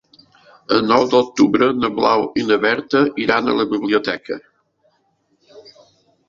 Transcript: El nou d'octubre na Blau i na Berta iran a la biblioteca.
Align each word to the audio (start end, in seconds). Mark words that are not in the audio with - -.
El 0.75 0.79
nou 0.91 1.03
d'octubre 1.11 1.67
na 1.81 1.91
Blau 1.97 2.23
i 2.43 2.45
na 2.47 2.57
Berta 2.63 3.03
iran 3.25 3.53
a 3.53 3.55
la 3.59 3.67
biblioteca. 3.75 4.39